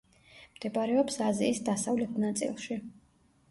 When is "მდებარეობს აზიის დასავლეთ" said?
0.55-2.19